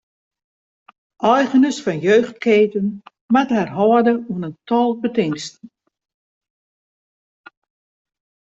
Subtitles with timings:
[1.33, 2.87] Eigeners fan jeugdketen
[3.33, 5.67] moatte har hâlde oan in tal betingsten.